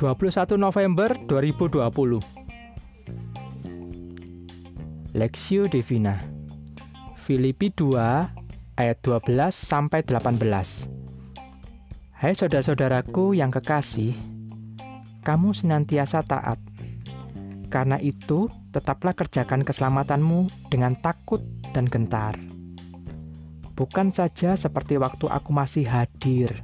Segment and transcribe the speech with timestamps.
[0.00, 2.24] 21 November 2020
[5.12, 6.16] Lexio Divina.
[7.20, 10.40] Filipi 2 ayat 12 sampai 18
[12.16, 14.16] Hai saudara-saudaraku yang kekasih
[15.20, 16.56] kamu senantiasa taat.
[17.68, 21.44] Karena itu tetaplah kerjakan keselamatanmu dengan takut
[21.76, 22.40] dan gentar.
[23.76, 26.56] Bukan saja seperti waktu aku masih hadir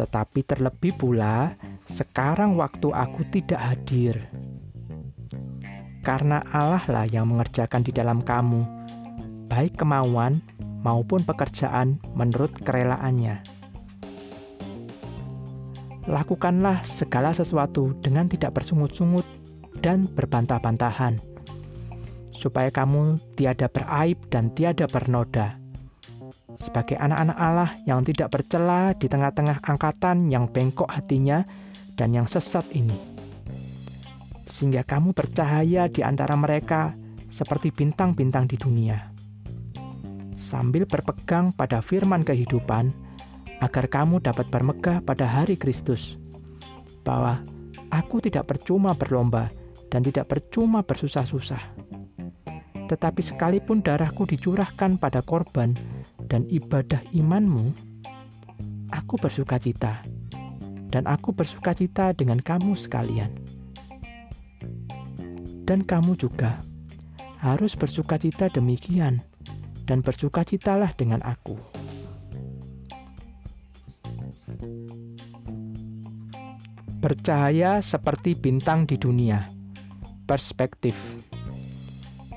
[0.00, 4.14] tetapi terlebih pula sekarang waktu aku tidak hadir.
[6.06, 8.62] Karena Allah lah yang mengerjakan di dalam kamu,
[9.50, 10.38] baik kemauan
[10.80, 13.42] maupun pekerjaan menurut kerelaannya.
[16.08, 19.26] Lakukanlah segala sesuatu dengan tidak bersungut-sungut
[19.84, 21.20] dan berbantah-bantahan,
[22.32, 25.60] supaya kamu tiada beraib dan tiada bernoda
[26.60, 31.40] sebagai anak-anak Allah yang tidak bercela di tengah-tengah angkatan yang bengkok hatinya
[32.00, 32.96] dan yang sesat ini.
[34.48, 36.96] Sehingga kamu bercahaya di antara mereka
[37.28, 39.12] seperti bintang-bintang di dunia.
[40.32, 42.88] Sambil berpegang pada firman kehidupan,
[43.60, 46.16] agar kamu dapat bermegah pada hari Kristus.
[47.04, 47.44] Bahwa
[47.92, 49.52] aku tidak percuma berlomba
[49.92, 51.60] dan tidak percuma bersusah-susah.
[52.88, 55.76] Tetapi sekalipun darahku dicurahkan pada korban
[56.26, 57.70] dan ibadah imanmu,
[58.90, 60.02] aku bersuka cita
[60.90, 63.30] dan aku bersuka cita dengan kamu sekalian.
[65.64, 66.58] Dan kamu juga
[67.40, 69.22] harus bersuka cita demikian,
[69.88, 71.56] dan bersuka citalah dengan aku.
[77.00, 79.48] Bercahaya seperti bintang di dunia.
[80.28, 80.98] Perspektif.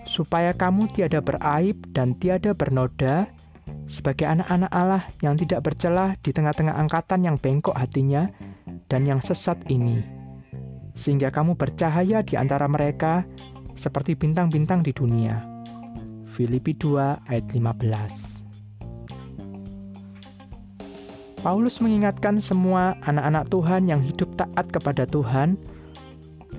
[0.07, 3.27] Supaya kamu tiada beraib dan tiada bernoda,
[3.87, 8.29] sebagai anak-anak Allah yang tidak bercelah di tengah-tengah angkatan yang bengkok hatinya
[8.87, 10.03] dan yang sesat ini,
[10.95, 13.27] sehingga kamu bercahaya di antara mereka
[13.73, 15.41] seperti bintang-bintang di dunia.
[16.33, 18.33] Filipi 2 ayat 15
[21.45, 25.59] Paulus mengingatkan semua anak-anak Tuhan yang hidup taat kepada Tuhan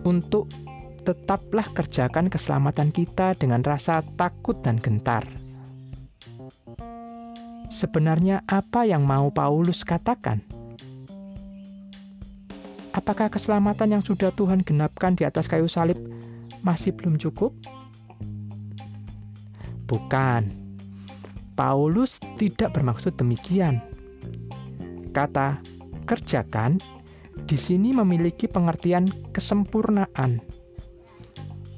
[0.04, 0.46] untuk
[1.08, 5.24] tetaplah kerjakan keselamatan kita dengan rasa takut dan gentar.
[7.72, 10.44] Sebenarnya apa yang mau Paulus katakan?
[12.94, 15.98] Apakah keselamatan yang sudah Tuhan genapkan di atas kayu salib
[16.62, 17.50] masih belum cukup?
[19.90, 20.46] Bukan.
[21.58, 23.82] Paulus tidak bermaksud demikian.
[25.10, 25.58] Kata
[26.06, 26.78] "kerjakan"
[27.46, 30.38] di sini memiliki pengertian kesempurnaan.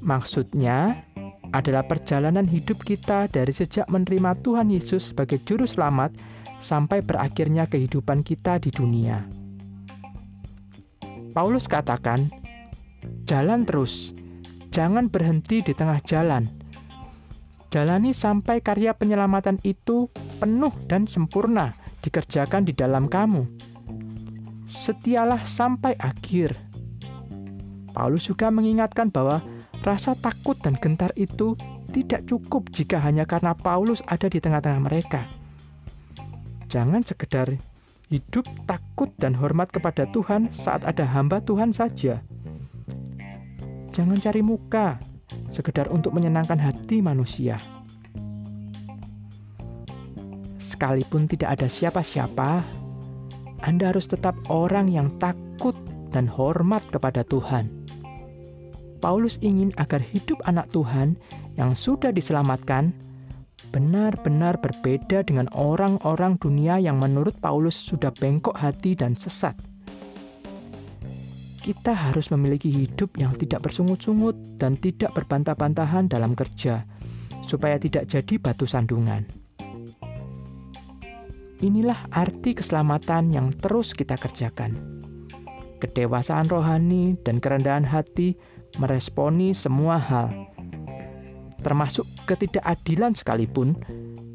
[0.01, 1.06] Maksudnya,
[1.55, 6.11] adalah perjalanan hidup kita dari sejak menerima Tuhan Yesus sebagai Juru Selamat
[6.57, 9.21] sampai berakhirnya kehidupan kita di dunia.
[11.31, 12.33] Paulus katakan,
[13.29, 14.09] "Jalan terus,
[14.73, 16.49] jangan berhenti di tengah jalan.
[17.69, 20.09] Jalani sampai karya penyelamatan itu
[20.41, 23.45] penuh dan sempurna dikerjakan di dalam kamu.
[24.65, 26.57] Setialah sampai akhir."
[27.93, 29.41] Paulus juga mengingatkan bahwa
[29.87, 31.55] Rasa takut dan gentar itu
[31.95, 35.23] tidak cukup jika hanya karena Paulus ada di tengah-tengah mereka.
[36.67, 37.55] Jangan sekedar
[38.11, 42.19] hidup takut dan hormat kepada Tuhan saat ada hamba Tuhan saja.
[43.95, 44.99] Jangan cari muka,
[45.47, 47.55] sekedar untuk menyenangkan hati manusia.
[50.59, 52.59] Sekalipun tidak ada siapa-siapa,
[53.63, 55.79] Anda harus tetap orang yang takut
[56.11, 57.76] dan hormat kepada Tuhan.
[58.97, 61.15] Paulus ingin agar hidup anak Tuhan
[61.55, 62.93] yang sudah diselamatkan
[63.69, 69.57] benar-benar berbeda dengan orang-orang dunia yang menurut Paulus sudah bengkok hati dan sesat.
[71.67, 76.87] Kita harus memiliki hidup yang tidak bersungut-sungut dan tidak berbantah-bantahan dalam kerja,
[77.43, 79.27] supaya tidak jadi batu sandungan.
[81.59, 85.01] Inilah arti keselamatan yang terus kita kerjakan.
[85.83, 88.37] Kedewasaan rohani dan kerendahan hati
[88.75, 90.51] meresponi semua hal,
[91.63, 93.79] termasuk ketidakadilan sekalipun,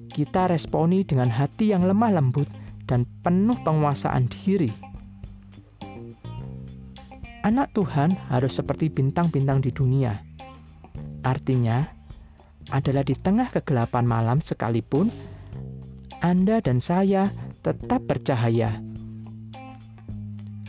[0.08, 2.48] kita responi dengan hati yang lemah lembut
[2.88, 4.72] dan penuh penguasaan diri.
[7.42, 10.14] Anak Tuhan harus seperti bintang-bintang di dunia.
[11.26, 11.82] Artinya,
[12.70, 15.10] adalah di tengah kegelapan malam sekalipun,
[16.22, 17.34] Anda dan saya
[17.66, 18.78] tetap bercahaya.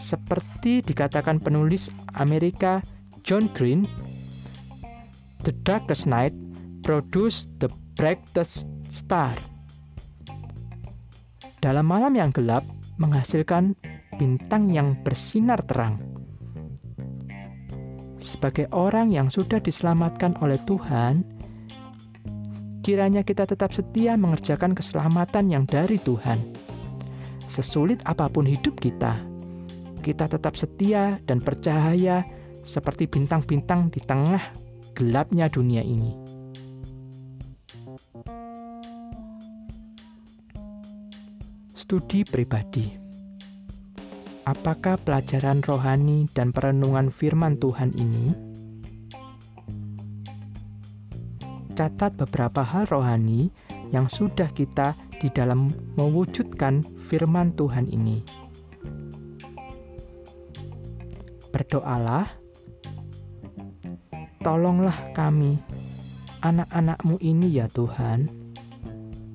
[0.02, 2.82] Seperti dikatakan penulis Amerika
[3.24, 3.88] John Green,
[5.44, 6.32] The darkest night
[6.84, 7.68] produce the
[8.00, 9.36] brightest star.
[11.60, 12.64] Dalam malam yang gelap
[13.00, 13.76] menghasilkan
[14.16, 16.14] bintang yang bersinar terang.
[18.24, 21.28] sebagai orang yang sudah diselamatkan oleh Tuhan,
[22.82, 26.40] kiranya kita tetap setia mengerjakan keselamatan yang dari Tuhan.
[27.46, 29.20] Sesulit apa pun hidup kita,
[30.02, 32.24] kita tetap setia dan percaya
[32.64, 34.42] seperti bintang-bintang di tengah
[34.96, 36.16] gelapnya dunia ini.
[41.76, 43.04] Studi pribadi
[44.44, 48.36] Apakah pelajaran rohani dan perenungan firman Tuhan ini?
[51.72, 53.48] Catat beberapa hal rohani
[53.96, 58.20] yang sudah kita di dalam mewujudkan firman Tuhan ini.
[61.56, 62.43] Berdoalah,
[64.44, 65.56] tolonglah kami,
[66.44, 68.28] anak-anakmu ini ya Tuhan,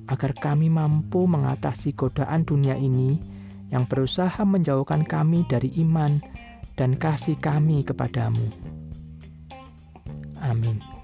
[0.05, 3.17] agar kami mampu mengatasi godaan dunia ini
[3.73, 6.21] yang berusaha menjauhkan kami dari iman
[6.77, 8.53] dan kasih kami kepadamu.
[10.39, 10.98] Amin.